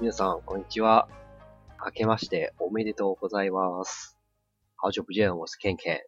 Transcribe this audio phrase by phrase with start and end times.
[0.00, 1.06] 皆さん、こんにちは。
[1.86, 4.18] 明けまして、おめでとうございます。
[4.74, 6.00] 好久不见，我是 Ken Ken。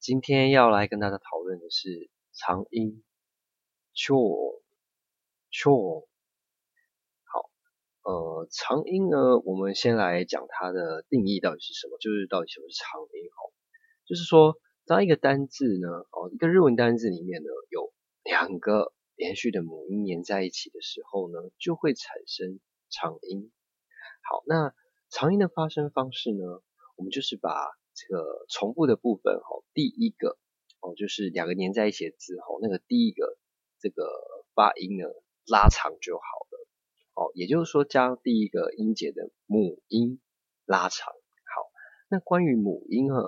[0.00, 3.04] 今天要来跟大家讨论的是长音
[3.94, 6.08] chore，chore。
[7.22, 7.48] 好，
[8.02, 13.54] 呃，长音呢，我们先来讲它的定义到底是什么，就是到底什么是长音哦。
[14.04, 17.92] 就是说，当一个单字呢，哦，一个日文单字里面呢，有
[18.24, 22.58] 两个连续的母音连在一起的时候呢，就会产生
[22.92, 23.50] 长音。
[24.22, 24.72] 好，那
[25.10, 26.62] 长音的发声方式呢，
[26.96, 30.38] 我们就是把这个重复的部分，哈，第一个
[30.80, 33.36] 哦，就是两个连在一起的字，哈，那个第一个
[33.80, 34.06] 这个
[34.54, 35.06] 发音呢
[35.46, 36.68] 拉长就好了。
[37.14, 40.20] 哦，也就是说，将第一个音节的母音
[40.64, 41.12] 拉长。
[41.12, 41.70] 好，
[42.08, 43.20] 那关于母音啊，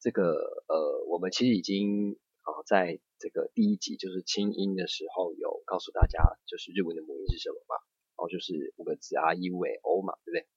[0.00, 0.34] 这个
[0.68, 7.76] 呃，我们其实已经啊，在这个第一集就是清音的时候有告诉大家，就是日文的母音是什么嘛？
[8.19, 10.47] 哦，就是五个字啊，一、尾、o 嘛，对不对？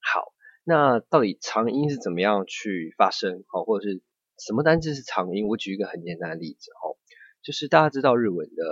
[0.00, 0.32] 好，
[0.64, 3.44] 那到底长音是怎么样去发生？
[3.48, 4.02] 好，或者是
[4.38, 5.46] 什么单字是长音？
[5.48, 6.96] 我举一个很简单的例子哦，
[7.42, 8.62] 就是大家知道日文的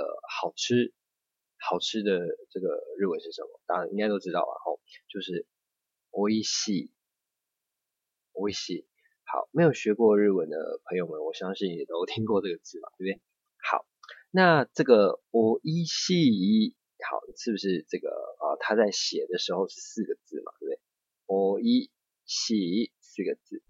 [0.40, 0.92] 好吃，
[1.58, 2.20] 好吃的
[2.50, 3.60] 这个日文是什么？
[3.66, 4.52] 大家应该都知道吧？
[4.64, 5.46] 吼，就是
[6.10, 6.90] おいしい，
[8.32, 8.86] おいしい。
[9.26, 13.20] 好，没有学过日文的朋友们，我相信也都听过这个字嘛，对不对？
[13.58, 13.86] 好，
[14.30, 16.74] 那这个おいしい，
[17.08, 18.56] 好，是不是这个啊？
[18.60, 20.80] 它在写的时候是四个字嘛，对不对？
[21.26, 21.90] おい
[22.26, 23.62] しい四个字，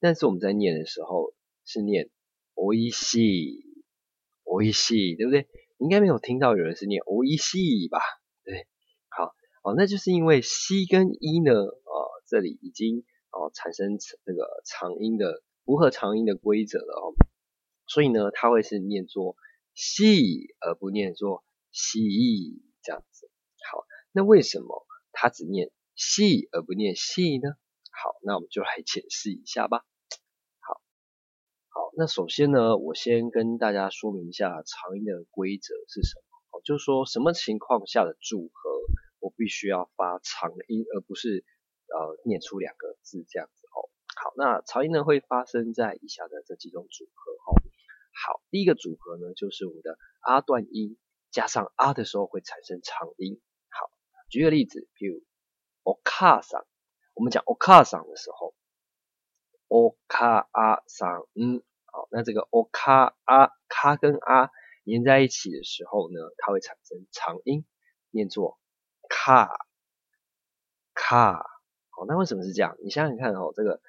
[0.00, 2.10] 但是我们在念的时候是念
[2.54, 3.62] おいしい，
[4.44, 5.46] おいしい，对不对？
[5.78, 8.00] 应该没有听到有人是念おいしい吧？
[8.44, 8.66] 对，
[9.08, 17.14] 好，哦，那就是因为西跟一呢，呃，这里已经哦产生这个长音的符合长音的规则了哦，
[17.86, 19.36] 所以呢，它会是念作
[19.74, 22.62] 细而不念作西这样子。
[22.62, 22.65] 好，
[24.11, 27.49] 那为什么它只念细而不念细呢？
[27.91, 29.85] 好，那我们就来解释一下吧。
[30.59, 30.81] 好，
[31.69, 36.23] 好，那首先呢，我先跟大家说明一下长音的规则是什么。
[36.51, 38.69] 哦，就是说什么情况下的组合，
[39.19, 41.43] 我必须要发长音，而不是
[41.87, 43.89] 呃念出两个字这样子哦。
[44.15, 47.57] 好，那长音呢会发生在以下的这几种组合哦。
[48.13, 50.97] 好，第一个组合呢就是我们的啊段音
[51.31, 53.41] 加上啊的时候会产生长音。
[54.26, 55.22] 好，举个例子，比如
[55.84, 56.64] お母さん，
[57.14, 58.54] 我们讲お母さん的时候，
[59.68, 60.48] お母
[60.88, 64.50] さん，好，那这个お母啊卡跟啊
[64.84, 67.64] 连在一起的时候呢，它会产生长音，
[68.10, 68.58] 念作
[69.08, 69.66] 卡
[70.94, 71.46] 卡。
[71.90, 72.76] 好，那为什么是这样？
[72.82, 73.80] 你想想看哦，这个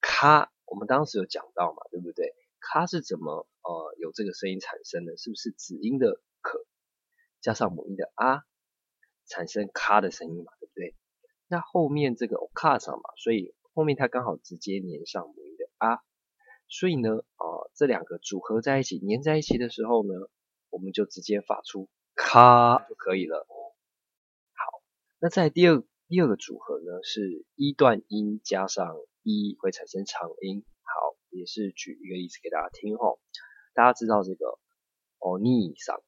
[0.00, 2.34] 卡，我们当时有讲到嘛，对不对？
[2.60, 5.16] 卡是怎么呃有这个声音产生的？
[5.16, 6.64] 是不是子音的可
[7.40, 8.44] 加上母音的啊，
[9.26, 10.94] 产生卡的声音嘛，对不对？
[11.48, 16.00] 那后面这个お母さん嘛，所以后面它刚好直接连上母音的啊，
[16.68, 20.12] 所以呢，呃，这两个组合在一起，连在一起的时候呢，
[20.70, 23.46] 我们就直接发出卡就可以了。
[24.54, 24.82] 好，
[25.18, 30.64] 那在第二第二个组合呢，是一段音加上一会产生长音。
[30.82, 33.20] 好，也是举一个例子给大家听吼。
[33.74, 34.58] 大家知道这个
[35.18, 36.02] お兄さん、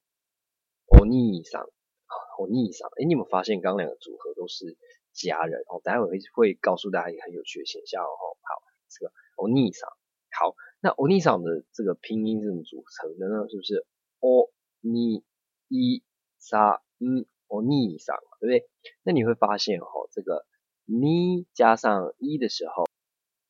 [2.37, 4.77] お兄さん、お兄さん，哎，你有没有发现刚刚两个组合都是
[5.13, 5.81] 家人哦？
[5.83, 8.07] 待会会会告诉大家一个很有趣的现象哦。
[8.41, 9.93] 好，这个お兄さん，
[10.31, 13.49] 好，那お兄さん的这个拼音是怎么组成的呢？
[13.49, 13.85] 是不是
[14.19, 14.49] お
[14.81, 15.23] に
[15.69, 16.03] い
[16.39, 18.69] さん、お兄さん，对不对？
[19.03, 20.45] 那你会发现哦，这个
[20.85, 22.85] 你加上一的时候。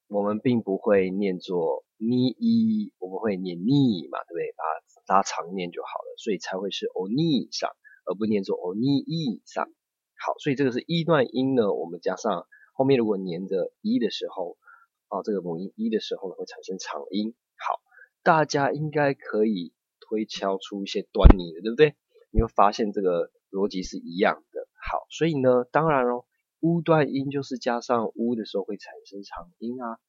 [0.09, 4.53] 我们并不会念作你一，我们会念你嘛，对不对？
[4.53, 4.63] 把
[5.07, 7.71] 它拉长念就好了，所以才会是おに上，
[8.07, 9.65] 而不念作おにい上。
[10.17, 14.57] 好，所以这个是一段音呢，我们加上后面如果连着一的时候，
[15.07, 17.35] 啊，这个母音一的时候呢，会产生长音。
[17.57, 17.81] 好，
[18.23, 21.95] 大家应该可以推敲出一些端倪的，对不对？
[22.31, 24.67] 你会发现这个逻辑是一样的。
[24.89, 26.25] 好，所以呢，当然喽。
[26.65, 29.99] 乌段音就是加上乌的时候会产生长音啊，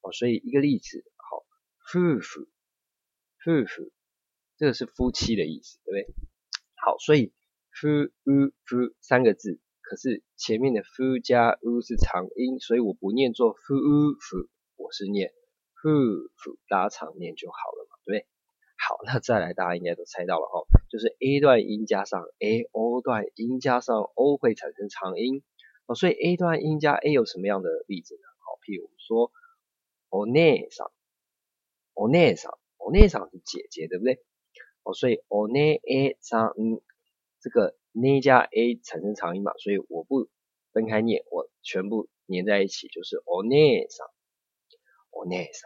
[0.00, 1.44] 哦，所以一个例子，好，
[1.90, 2.46] 夫妇，
[3.42, 3.90] 夫妇，
[4.56, 6.14] 这个是夫妻的意思，对不对？
[6.76, 7.32] 好，所以
[7.70, 7.88] 夫
[8.24, 15.32] 乌夫三个字，可是前面的夫加乌是长音，所以我不念作夫乌夫，我是念
[15.82, 15.90] 夫
[16.36, 18.26] 妇，拉长念就好了嘛，对不对？
[18.76, 25.42] 好，那再来，大家应该都猜到了哈，就是 A 段音加上 A，O 段音加上 O 会产生长音。
[25.86, 28.22] 哦，所以 A 段音加 A 有什么样的例子呢？
[28.38, 29.30] 好，譬如说，
[30.08, 30.90] お姉さん，
[31.92, 34.22] お姉さん，お姉さん是姐姐，对不对？
[34.82, 35.80] 哦，所以お姉
[36.22, 36.80] さん，
[37.41, 40.29] 这个 n 加 A 产生长音嘛，所以我不
[40.71, 44.05] 分开念，我全部粘在一起就是 o n e s a
[45.11, 45.65] o n e s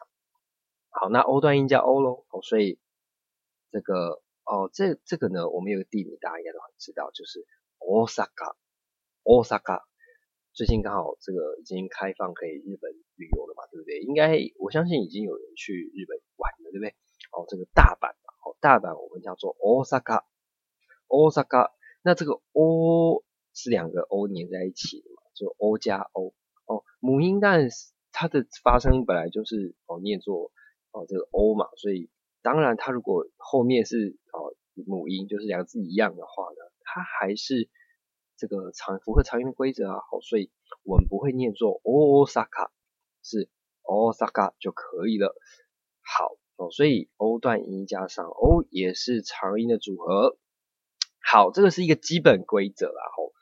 [0.89, 2.79] 好，那 o 段音加 o 咯，哦，所以
[3.71, 7.45] 这个哦，这这个呢，我们有个地名大家应该都很知道，就是
[7.79, 9.81] Osaka，Osaka。
[10.53, 14.01] 最近刚好这个已经开放可以日本旅游了嘛，对不对？
[14.01, 16.93] 应该我相信已经有人去日本玩了，对不对？
[17.31, 18.11] 哦，这个大阪
[18.45, 19.55] 哦，大阪我们叫做
[21.13, 21.71] Osaka，。
[22.01, 23.23] 那这个 O
[23.53, 26.33] 是两个 O 连在一起的嘛，就 O 加 O。
[26.65, 27.69] 哦，母音但
[28.11, 30.51] 它的发声本来就是哦念作
[30.91, 32.09] 哦这个 O 嘛，所以
[32.41, 34.55] 当然它如果后面是哦
[34.85, 37.69] 母音，就是两个字一样的话呢，它还是。
[38.35, 40.51] 这个常符合常用规则啊，好，所以
[40.83, 42.71] 我们不会念作 Osaka，
[43.21, 43.47] 是
[43.83, 45.33] Osaka 就可以了。
[46.01, 50.35] 好哦，所以 O 段音加上 O 也是长音的组合。
[51.23, 53.33] 好，这个是一个基本规则啦，吼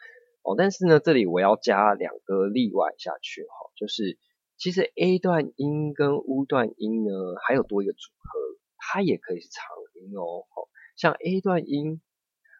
[0.43, 4.17] 哦，但是呢，这里我要加两个例外下去，哈，就是
[4.57, 7.11] 其实 A 段音跟 U 段音呢，
[7.43, 8.39] 还有多一个组合，
[8.77, 12.01] 它也可以是长音哦，好，像 A 段音。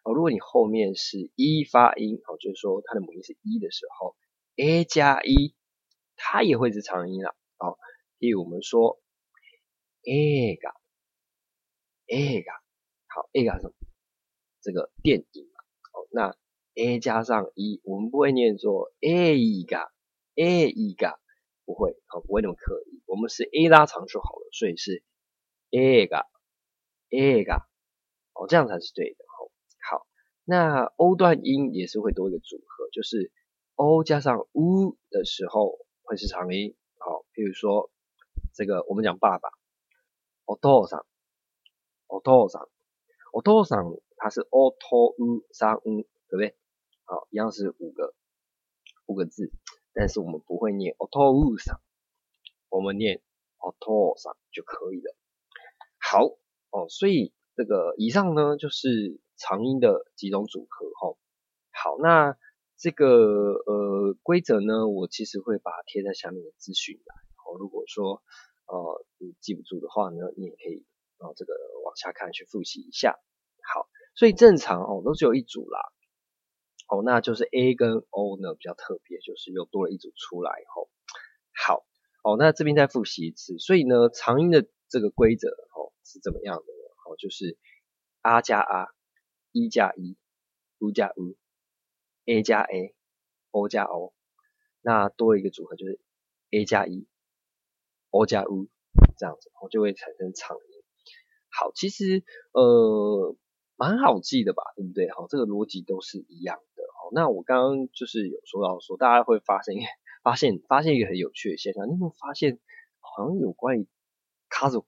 [0.04, 4.16] 哦，如果你后面是一发音，哦，就是说它的母音是一的时候
[4.56, 5.54] ，a 加一，
[6.16, 7.36] 它也会是长音啦。
[7.58, 7.78] 哦，
[8.18, 9.00] 例如我们说
[10.02, 10.74] a 嘎
[12.08, 12.52] a 嘎，
[13.06, 13.74] 好 a 嘎什么？
[14.61, 15.59] 这个电影嘛。
[15.93, 16.35] 哦，那
[16.73, 19.91] a 加上一，我们不会念作 a 嘎
[20.35, 21.19] a 嘎，
[21.65, 23.01] 不会，好，不会那么刻意。
[23.05, 25.03] 我们是 a 拉长就好了，所以是
[25.71, 26.25] a 嘎
[27.09, 27.67] a 嘎，
[28.33, 29.27] 哦，这样才是对的。
[30.49, 33.33] 那 O 段音也是会多一个组合，就是
[33.75, 36.73] O 加上 U 的时候会是长音。
[36.99, 37.91] 好，比如说
[38.53, 39.49] 这个我们讲爸爸，
[40.45, 41.03] お父さん、
[42.07, 42.69] お父さん、
[43.31, 46.55] お父さん，它是 O、T、U、三 U，对不对？
[47.05, 48.13] 好，一样是五个
[49.05, 49.51] 五个字，
[49.93, 51.79] 但是我们不会念 O、T、U さ
[52.69, 53.21] 我们念
[53.57, 55.15] O、父さ就可以了。
[55.97, 56.37] 好
[56.71, 59.19] 哦，所以这个以上呢就是。
[59.39, 61.15] 长音的几种组合哈，
[61.69, 62.35] 好，那
[62.75, 67.15] 这个呃规则呢，我其实会把它贴在下面的资讯栏，
[67.45, 68.23] 哦，如果说
[68.65, 70.87] 呃你记不住的话呢，你也可以
[71.19, 71.53] 啊这个
[71.92, 73.20] 往下看去复习一下。
[73.74, 75.92] 好，所以正常哦都只有一组啦，
[76.88, 80.88] 哦，那就是 A 跟 O 呢比较特别，就是又多了一组出来吼。
[81.52, 81.84] 好，
[82.24, 87.12] 哦，那这边再复习一次，所以呢长音的这个规则哦是怎么样的呢？
[87.12, 87.58] 哦，就是
[88.22, 88.88] R 加 R。
[89.54, 90.16] 一加一
[90.78, 94.14] ，U 加 U，A 加 A，O 加 O，
[94.80, 96.00] 那多一个组合就是
[96.52, 97.06] A 加一
[98.08, 98.68] ，O 加 U，
[99.18, 100.71] 这样子，我就会产生长音。
[101.52, 103.36] 好，其实呃
[103.76, 105.10] 蛮好记的吧，对不对？
[105.10, 106.82] 好，这个逻辑都是一样的。
[106.96, 109.76] 好，那我刚刚就是有说到说，大家会发现
[110.22, 112.58] 发现发现一个很有趣的现象，你有没有发现
[113.00, 113.86] 好像有关于
[114.50, 114.84] 家族？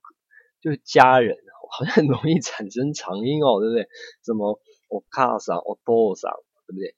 [0.60, 1.36] 就是家人，
[1.70, 3.86] 好像很容易产生长音哦，对不对？
[4.24, 4.58] 什么
[4.88, 6.32] 我卡上，我多上，
[6.66, 6.96] 对不对？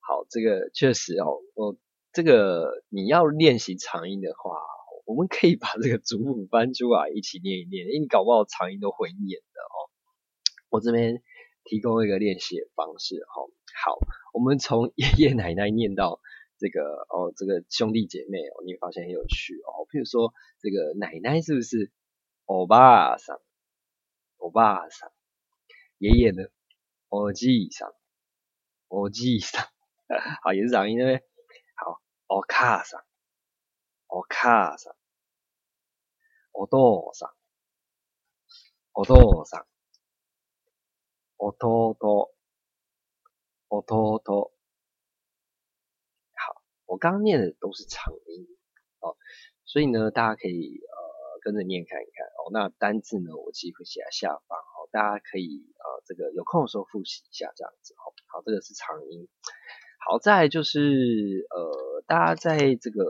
[0.00, 1.74] 好，这个确实哦，我
[2.12, 4.60] 这个你要练习长音的话，
[5.08, 9.88] 我们可以把这个祖母翻出来一起念一念，因为你搞不好长音都会念的哦。
[10.68, 11.22] 我这边
[11.64, 13.48] 提供一个练习的方式哦。
[13.82, 13.96] 好，
[14.34, 16.20] 我们从爷爷奶奶念到
[16.58, 19.88] 这个哦，这个兄弟姐妹哦，你会发现很有趣哦。
[19.90, 21.90] 譬如说这个奶奶是不是？
[22.44, 23.40] 欧巴桑，
[24.38, 25.12] 欧巴桑，
[25.98, 26.44] 爷爷呢？
[27.08, 27.92] 欧吉桑，
[28.88, 29.66] 欧吉桑，
[30.42, 31.24] 好，也是长音对不对？
[31.76, 33.04] 好，欧卡桑，
[34.08, 34.94] 欧卡桑，
[36.52, 37.32] 欧多桑，
[38.92, 39.66] 欧多桑，
[41.36, 42.34] 欧多多，
[43.68, 44.52] 欧多多。
[46.34, 48.46] 好，我刚刚念的都是长音
[49.00, 49.16] 哦，
[49.64, 51.08] 所以呢，大家可以呃。
[51.40, 58.12] 跟着念看一看哦，那单字呢，我其实会写在下方哦，大家可以呃这个有空的时候复习一下这样子哦。
[58.26, 59.28] 好，这个是长音。
[60.04, 63.04] 好在就是呃大家在这个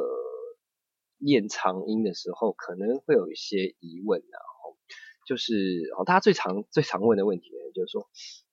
[1.19, 4.77] 念长音的时候，可能会有一些疑问然后
[5.27, 5.55] 就是
[5.99, 8.03] 哦大家最常最常问的问题，就是说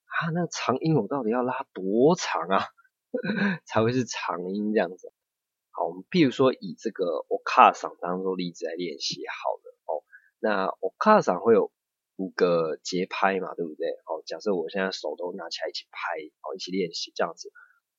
[0.04, 2.64] 啊那长音我到底要拉多长啊
[3.66, 5.12] 才会是长音这样子？
[5.70, 10.04] 好，我们譬如说以这个 o k a 嗓当做例子来练习好了哦。
[10.38, 11.70] 那 o k a 嗓会有
[12.16, 13.90] 五个节拍嘛，对不对？
[14.06, 17.52] 哦，假设我现在手都拿起来一起拍，哦，一起练习这样子。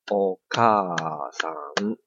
[0.09, 0.95] o k a
[1.31, 1.97] 嗓，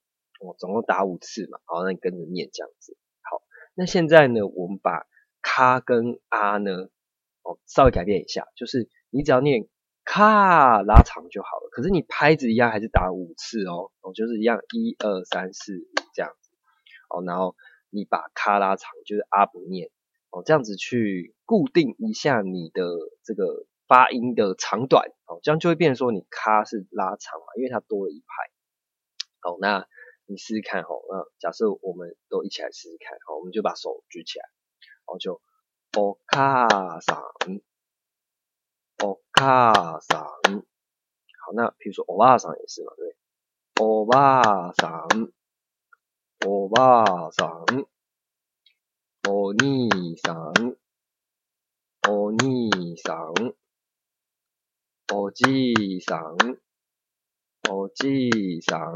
[0.41, 2.97] 我总共打五次嘛，好，那你跟着念这样子。
[3.21, 3.41] 好，
[3.75, 5.05] 那现在呢，我们把
[5.41, 6.89] 卡跟啊呢，
[7.43, 9.67] 哦，稍微改变一下，就是你只要念
[10.03, 11.69] 咔拉长就好了。
[11.71, 16.51] 可是你拍子一样还是打五次哦，哦就是一样一二三四五这样子
[17.09, 17.55] 哦，然后
[17.89, 19.89] 你把咔拉长就是啊不念
[20.31, 22.83] 哦，这样子去固定一下你的
[23.23, 28.51] 这个发音的长短哦，这样就会变成说你咔是拉长嘛，因为它多了一拍。
[29.43, 29.87] 哦，那
[30.31, 34.45] 你试试看哦，那假设我们都一起来试试看，好，我们就把手举起来，
[35.05, 35.41] 然后就
[35.97, 36.67] 哦咔
[37.01, 37.21] 上。
[39.03, 43.17] 欧卡桑，好，那比如说欧巴桑也是嘛，对，
[43.83, 45.07] 欧巴桑，
[46.45, 47.65] 欧巴桑，
[49.27, 50.53] 欧尼桑，
[52.07, 53.33] 欧尼桑，
[55.07, 56.37] 欧吉桑，
[57.71, 58.95] 欧吉桑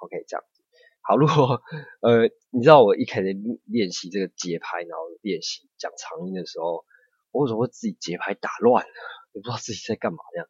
[0.00, 0.62] ，OK，这样子。
[1.02, 1.62] 好，如果
[2.02, 6.84] 呃，你知道我一开始练习这个节拍，然后练习讲长音的时候。
[7.32, 8.84] 我为什么会自己节拍打乱？
[8.84, 10.48] 也不知道自己在干嘛，这样，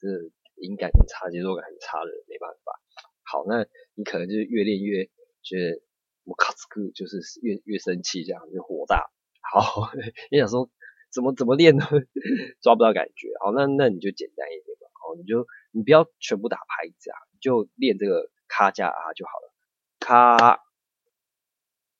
[0.00, 0.08] 这
[0.56, 2.74] 音感很差，节奏感很差的，没办法。
[3.22, 5.06] 好，那你可能就是越练越
[5.44, 5.80] 觉得
[6.24, 9.06] 我卡斯克就是越越生气，这样就火大。
[9.40, 9.92] 好，
[10.32, 10.68] 你想说
[11.12, 11.86] 怎么怎么练呢？
[12.60, 13.30] 抓不到感觉。
[13.38, 14.90] 好，那那你就简单一点吧。
[14.98, 19.52] 好，你就你不要全部打拍子啊，就练这个卡加啊就好了。
[20.00, 20.64] 卡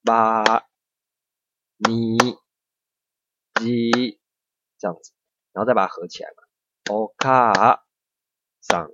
[0.02, 0.66] 巴
[1.78, 2.16] 尼。
[3.62, 4.20] 一
[4.76, 5.14] 这样子，
[5.52, 6.42] 然后再把它合起来嘛。
[6.92, 7.86] o 卡
[8.60, 8.90] 上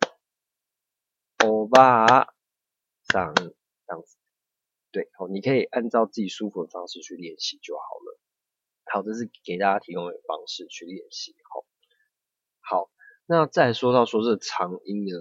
[1.44, 2.06] 欧巴
[3.12, 3.42] 上这
[3.88, 4.16] 样子，
[4.92, 8.20] 对，好，你可以按照自己舒服的方式去练习就好了。
[8.84, 11.34] 好，这是给大家提供的方式去练习。
[11.50, 11.64] 好，
[12.60, 12.90] 好，
[13.26, 15.18] 那再说到说这长音呢，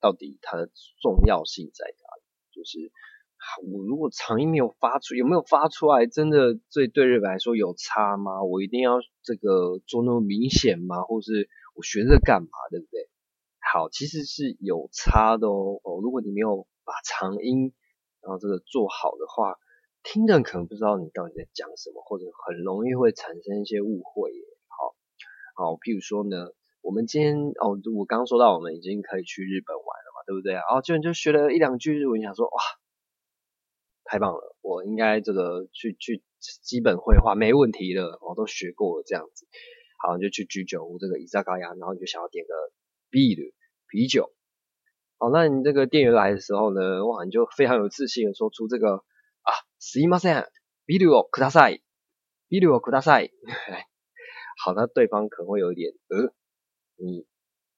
[0.00, 2.22] 到底它的重要性在哪里？
[2.52, 2.92] 就是。
[3.70, 6.06] 我如果长音没有发出，有没有发出来？
[6.06, 8.42] 真的对对日本来说有差吗？
[8.42, 11.02] 我一定要这个做那么明显吗？
[11.02, 12.48] 或是我学这干嘛？
[12.68, 13.08] 对不对？
[13.72, 15.80] 好，其实是有差的哦。
[15.84, 17.72] 哦，如果你没有把长音
[18.20, 19.56] 然后这个做好的话，
[20.02, 24.32] 听的人可能不知道你到底在讲什么，或者很容易会产生一些误会。
[24.66, 24.96] 好，
[25.54, 26.50] 好，譬如说呢，
[26.87, 30.63] 我们今天哦，我刚刚说到我们已经可以去日本玩了嘛，对不对啊？
[30.67, 32.61] 然后就就学了一两句日文，想说哇。
[34.05, 39.47] 太棒了，我应该这个去去基本绘画没问题的，我都学过了这样子。
[39.97, 42.53] 好，就去居酒屋这个伊萨高雅，然后你就想要点个
[43.09, 43.41] B 的
[43.87, 44.33] 啤酒。
[45.17, 49.05] 好，那你这个店员来的时候呢，哇，你就非常有自信的说出这个
[49.43, 50.45] 啊，すいません、
[50.85, 51.81] ビールをください、
[52.49, 53.31] ビールをください。
[54.65, 56.33] 好，那对方可能会有一点呃，
[56.97, 57.25] 你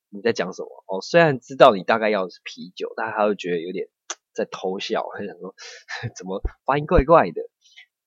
[0.09, 0.69] 你在讲什么？
[0.87, 3.89] 哦，虽然知道你大概要的是啤酒，但他会觉得有点。
[4.35, 5.55] 在偷笑，还想说
[6.13, 7.41] 怎么发音怪怪的？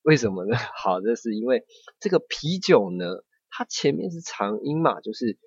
[0.02, 0.58] 为什么呢？
[0.58, 1.64] 好， 这是因为
[2.00, 5.38] 这个啤酒呢，它前面是长音嘛，就是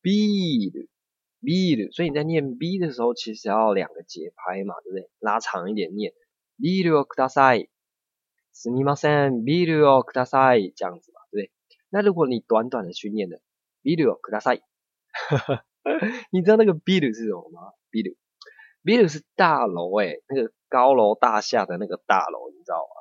[0.00, 0.88] b 的
[1.40, 5.10] b 的，所以你在念 b 的时候，其实要两个节拍嘛，对不对？
[5.18, 6.14] 拉长一点念
[6.56, 7.68] b ルをください、
[8.52, 11.50] すみません、ビールをください这样子嘛，对不对？
[11.90, 13.40] 那如果你短短的去念的
[13.82, 14.62] b ルをください，
[16.31, 18.15] 你知道那个 b ル是什么吗 b ル
[18.83, 22.95] b i 是大楼哎，那个高楼大厦的那个大楼，你知道吗？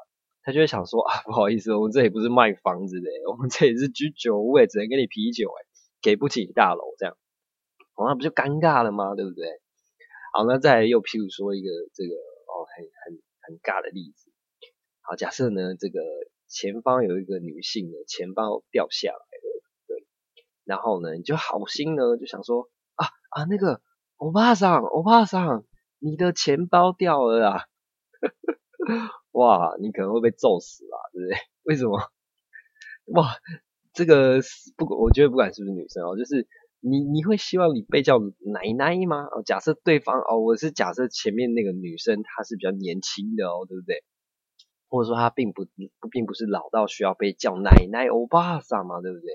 [0.45, 5.59] 他就会想说啊， 不好意思，我们这里不是卖房子的，我们这里是居酒屋，只能给你啤酒哎，
[6.01, 7.17] 给不起大楼这样，
[7.97, 9.15] 哦，那不就尴尬了吗？
[9.17, 9.61] 对不对？
[10.35, 14.31] 好，那再又譬如说一个这个哦，很很很尬的例子，
[15.03, 15.99] 好，假设呢这个
[16.49, 19.25] 前方有一个女性的钱包掉下来，
[20.65, 23.81] 然后呢你就好心呢就想说啊啊那个
[24.17, 25.65] 欧巴桑，欧巴桑。
[26.05, 27.65] 你的钱包掉了啊！
[29.31, 31.39] 哇，你可能会被揍死啦，对不对？
[31.63, 31.97] 为什么？
[33.15, 33.37] 哇，
[33.93, 34.41] 这个
[34.77, 36.49] 不，我觉得不管是不是女生哦，就是
[36.81, 39.27] 你，你会希望你被叫奶奶吗？
[39.31, 44.03] 哦，假设对方哦，我是假设前面那个女生她是比较年轻的哦，对不对？
[44.89, 45.69] 或者说她并不
[46.11, 49.29] 并不是老到需要被叫奶奶、欧巴桑嘛，对不对？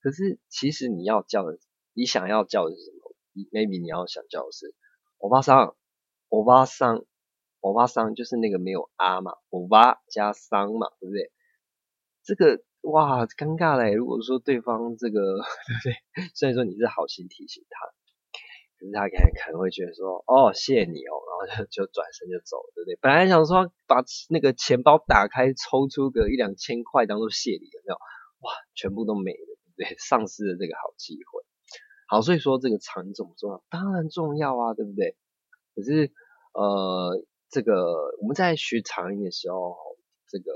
[0.00, 1.58] 可是其实你要叫的，
[1.94, 3.14] 你想要叫的是什么
[3.52, 4.74] ？maybe 你要想叫的是
[5.18, 5.76] 欧巴桑。
[6.28, 7.04] 欧巴桑，
[7.60, 11.30] 欧巴桑就是那个没有啊嘛，欧巴加桑嘛，对不对？
[12.24, 13.92] 这个哇，尴尬嘞！
[13.92, 15.20] 如果说对方这个，
[15.70, 15.94] 对不对？
[16.34, 17.86] 虽然说你是好心提醒他，
[18.80, 21.14] 可是他可能可能会觉得说，哦，谢谢你哦，
[21.46, 22.98] 然后就就转身就走，对不对？
[23.00, 27.94] 本来想说把那个钱包打开，抽出个一两千块当做谢礼，有没有？
[28.42, 29.96] 哇，全部都没了，对？
[30.00, 31.44] 丧失了这个好机会。
[32.08, 33.64] 好，所以说这个长音重不重要？
[33.68, 35.16] 当然重要啊，对不对？
[35.74, 36.12] 可是，
[36.52, 39.76] 呃，这个我们在学长音的时候，
[40.28, 40.52] 这个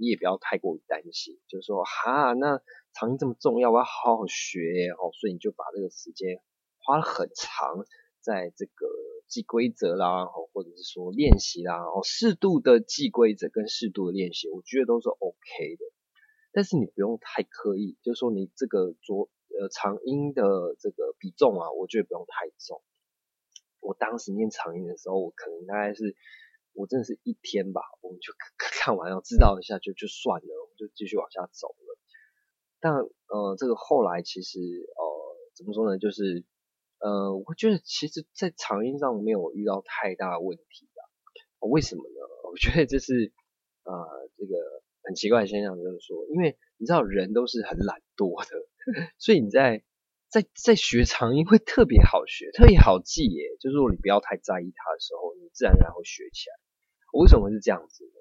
[0.00, 2.60] 你也不要太过于担心，就是说哈，那
[2.92, 4.58] 长音这么重要，我要好好学
[4.98, 6.40] 哦，所以你就把这个时间
[6.84, 7.86] 花了很长
[8.20, 8.86] 在这个
[9.28, 15.84] 记规则啦，或者是说练习啦，哦，适度的记规则跟适度的练习，我觉得都是 OK 的。
[16.52, 22.82] 但是你不用太刻意，就是说你这个浊呃长音的这个比重啊，我觉得不用太重。
[23.80, 26.14] 我当时念长音的时候，我可能大概是，
[26.74, 31.98] 我真的是一天吧，我们就 看完了，知道一下就就算了，我们就继续往下走了。
[32.80, 32.92] 但
[33.28, 35.04] 呃，这个后来其实呃，
[35.56, 35.98] 怎么说呢？
[35.98, 36.44] 就是
[36.98, 41.02] 呃，我觉得其实在长音上没有遇到太大问题的。
[41.66, 42.20] 为什么呢？
[42.52, 43.32] 我觉得这是
[43.84, 44.81] 呃这个。
[45.12, 48.56] 很奇怪的现象就是说，因为你知道人都是很懒惰的，
[49.20, 49.84] 所以你在
[50.30, 53.44] 在在学长音会特别好学，特别好记耶。
[53.60, 56.56] 就是说你不要太在意它的时候，你自然而然会学起来。
[57.12, 58.20] 我为什么是这样子呢？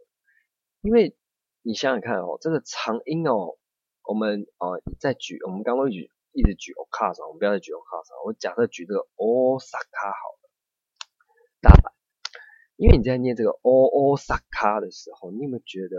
[0.82, 1.16] 因为
[1.62, 3.56] 你想想看哦，这个长音哦，
[4.04, 10.50] 我们呃在举，我们刚刚举一直举 o k a 我们不要再举 Okasa，我假设举这个 Osaka 好了，
[11.62, 11.94] 大阪。
[12.76, 15.96] 因为你在念这个 Osaka 的时候，你有没有觉得？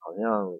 [0.00, 0.50] 好像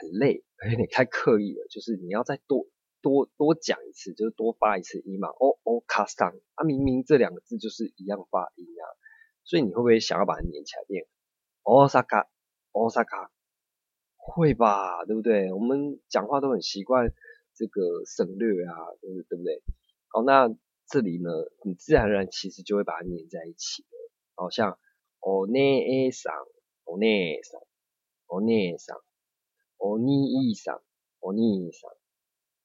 [0.00, 1.66] 很累， 有点太刻意了。
[1.68, 2.66] 就是你要再多
[3.02, 5.28] 多多讲一次，就是多发一次音嘛。
[5.28, 8.84] 哦哦，卡桑啊，明明这两个字就是一样发音啊，
[9.44, 11.06] 所以你会不会想要把它连起来念？
[11.62, 12.28] 哦萨卡，
[12.72, 13.30] 哦萨卡，
[14.16, 15.52] 会吧，对不对？
[15.52, 17.12] 我们讲话都很习惯
[17.54, 19.36] 这个省略啊，对不对？
[19.36, 19.62] 不对？
[20.08, 20.48] 好，那
[20.88, 21.30] 这里呢，
[21.64, 24.10] 你自然而然其实就会把它连在一起了。
[24.34, 24.78] 好像
[25.20, 26.34] 哦内诶桑，
[26.84, 27.60] 哦内桑。
[28.29, 28.97] お姉さん、
[29.77, 30.81] お兄さん、
[31.21, 31.91] お兄さん、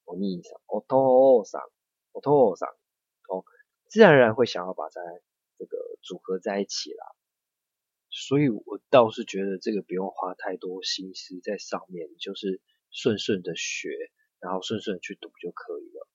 [0.05, 1.61] お兄さん、お父さん、
[2.13, 2.69] お父さん，
[3.29, 3.43] 哦，
[3.87, 5.01] 自然而然会想要把在
[5.57, 7.05] 这个组合在一起啦。
[8.09, 13.89] 所以我倒是觉得这个不用花太多心思在上面，就是顺顺的学，
[14.39, 16.07] 然后顺顺去读就可以了。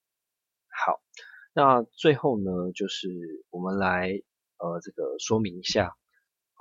[0.68, 1.00] 好，
[1.54, 3.08] 那最后呢，就是
[3.48, 4.22] 我们来
[4.58, 5.96] 呃这个说明一下。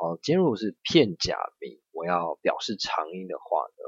[0.00, 3.84] 哦，今天如果是片假名，我要表示长音的话呢，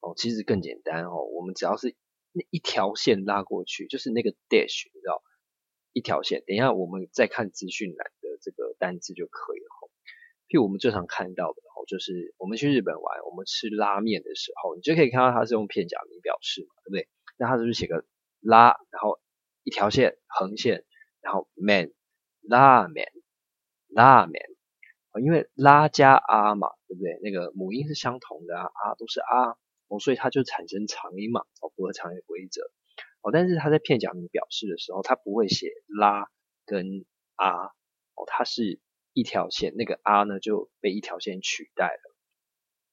[0.00, 1.96] 哦，其实更简单哦，我们只要是
[2.32, 5.22] 那一条线拉过去，就是那个 dash，你知道，
[5.94, 6.44] 一条线。
[6.46, 9.66] 等一下我们再看资讯栏的这个单字就可以了。
[10.48, 17.08] 譬如我们最常看到的，哦，就是我们去日本玩，我们吃拉面的时候，你就可以看到它是用片假名表示嘛，对不对？
[17.38, 18.04] 那它是不是写个
[18.40, 19.18] 拉，然后
[19.64, 20.84] 一条线横线，
[21.22, 21.94] 然后 man
[22.42, 23.10] 拉面
[23.88, 24.44] 拉面。
[25.20, 27.18] 因为拉加啊嘛，对不对？
[27.22, 29.56] 那个母音是相同的啊，啊都是啊，
[29.88, 32.62] 哦，所以它就产生长音嘛，哦，符合长音规则。
[33.22, 36.30] 哦，但是它在片假名表示的时候，它不会写拉
[36.64, 37.66] 跟啊，
[38.14, 38.80] 哦，它是
[39.12, 42.16] 一条线，那个啊呢就被一条线取代了。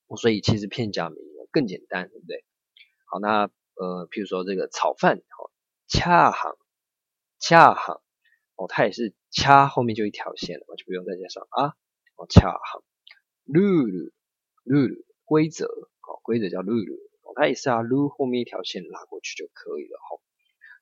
[0.08, 1.18] 哦，所以其实片假名
[1.52, 2.44] 更简单，对不对？
[3.06, 5.52] 好，那呃，譬如说这个炒饭，哦，
[5.88, 6.58] 恰行，
[7.40, 8.02] 恰行，
[8.56, 11.76] 哦，它也是恰后面就一条线了，就不用再加上啊。
[12.16, 12.84] 哦，恰好
[13.46, 15.68] ，rule，rule 规则，
[16.00, 17.00] 好，规则叫 rule，
[17.36, 20.22] 它也是啊，rule 后面一条线拉过去就可以了，好，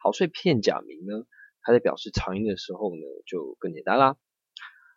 [0.04, 1.26] 好，所以片假名呢，
[1.62, 4.18] 它在表示长音的时候呢，就更简单啦。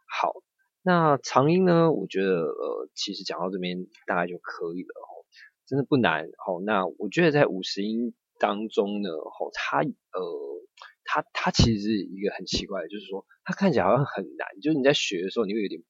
[0.06, 0.34] 好，
[0.82, 5.24] 那长音呢，我觉得呃，其实讲到这边大概就可以了，哦，
[5.66, 10.54] 真的不难，哦，那我觉得在五十音当中呢，哦，它呃。
[11.06, 15.82] 它它其实是一个很奇怪的，就是说它看起来好像很难，就是你在学的时候你会有点。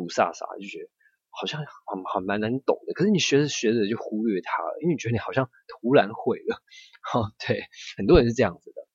[0.00, 0.90] 不飒飒，就觉得
[1.30, 2.94] 好像很很蛮难懂的。
[2.94, 6.62] 可是你学着学着就忽略它了，因为你觉得你好像突然会了。
[7.14, 7.62] 哦，对，
[7.96, 8.86] 很多人是这样子的。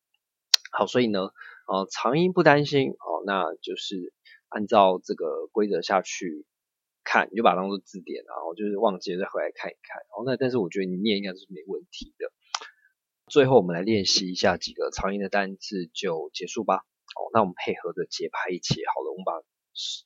[0.71, 1.29] 好，所以呢，
[1.67, 4.13] 呃，长音不担心哦，那就是
[4.49, 6.45] 按照这个规则下去
[7.03, 9.97] 看，你就把它当做字典，然后就是忘记了再回来看一看。
[10.09, 12.31] 然后那但是我觉得你念应该是没问题的。
[13.31, 16.83] 最后我们来练习一下几个长音的单字就结束吧。
[17.15, 19.33] 哦，那我们配合着节拍一起，好了，我们把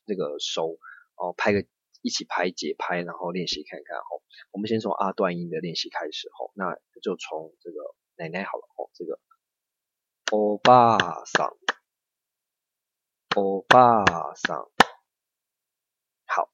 [0.05, 0.77] 那个手。
[1.17, 1.65] 哦，拍个
[2.01, 4.21] 一起拍节拍，然后练习看看哦。
[4.51, 9.17] 我们先从啊段音的练习开始哦，那就从这个奶奶好了哦，这个
[10.31, 11.55] 欧巴桑，
[13.33, 14.03] 欧巴
[14.35, 14.69] 桑。
[16.25, 16.51] 好，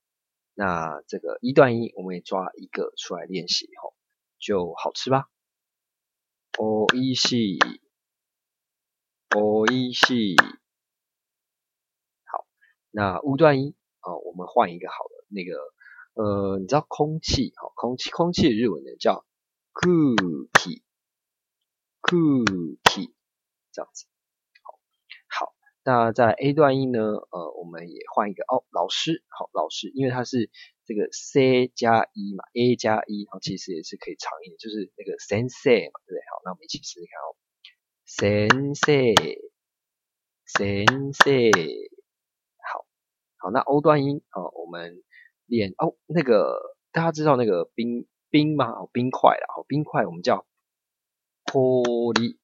[0.54, 3.98] 那这个一段音我们也抓一个出来练习哦，
[4.38, 5.28] 就好吃吧。
[6.60, 7.82] おいしい、
[9.36, 10.38] おいしい。
[12.97, 13.75] 那五段音。
[14.07, 15.59] 哦，我们换一个好了，那个
[16.15, 19.27] 呃，你知道空气，好，空气，空气的日文呢叫
[19.73, 19.91] 空
[20.61, 20.85] 气，
[22.01, 22.45] 空
[22.85, 23.13] 气，
[23.73, 24.07] 这样子，
[24.63, 24.79] 好，
[25.27, 30.49] 好，那在 A 段音呢，呃，我们也换一个哦，老师，好，老师，因为它是
[30.85, 36.21] 这个 c 加一嘛，a 加一，然后其实也是可以长音，就是那个 sense 嘛，对不对？
[36.31, 37.35] 好，那我们一起试试看哦
[40.47, 41.96] ，sense，sense
[43.39, 45.03] 好，那 o 段音哦，我们
[45.47, 48.71] 练哦，那个大家知道那个冰冰吗？
[48.71, 50.47] 哦，冰块啦，哦，冰块我们叫
[51.45, 52.39] kori，kori，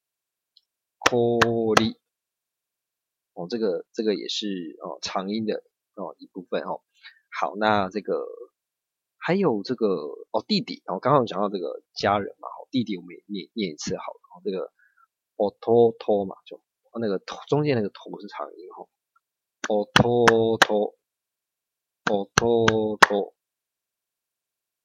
[3.34, 6.82] 哦，这个这个也是哦长音的哦一部分哦。
[7.30, 8.26] 好，那这个
[9.16, 9.86] 还有这个
[10.30, 14.70] 哦，弟弟，然后刚刚讲到这个家人嘛，好，弟弟我们也念念一次好了，这个
[15.36, 16.60] oto to 嘛，就
[17.00, 18.86] 那个中间那个头是长音哈
[19.68, 20.58] ，oto
[22.06, 22.96] to，oto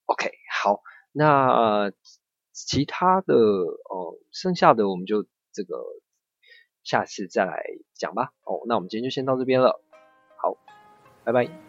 [0.06, 0.32] to，OK，
[0.63, 1.92] 好，那
[2.54, 5.84] 其他的哦，剩下的我们就这个
[6.84, 7.63] 下次再来
[7.94, 9.82] 讲吧，哦，那我们今天就先到这边了，
[10.38, 10.58] 好，
[11.24, 11.67] 拜拜。